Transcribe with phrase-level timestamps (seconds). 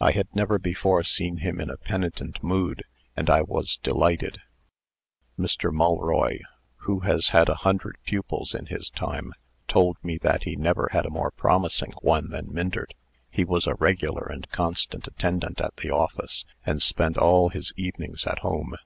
[0.00, 2.84] I had never before seen him in a penitent mood,
[3.14, 4.40] and I was delighted.
[5.38, 5.70] Mr.
[5.70, 6.38] Mulroy,
[6.76, 9.34] who has had a hundred pupils in his time,
[9.68, 12.94] told me that he never had a more promising one than Myndert.
[13.28, 18.26] He was a regular and constant attendant at the office, and spent all his evenings
[18.26, 18.76] at home.